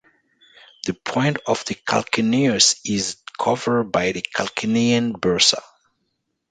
The 0.87 0.95
point 0.95 1.37
of 1.45 1.63
the 1.65 1.75
calcaneus 1.75 2.81
is 2.85 3.17
covered 3.39 3.91
by 3.91 4.13
the 4.13 4.23
calcanean 4.23 5.11
bursa. 5.13 5.61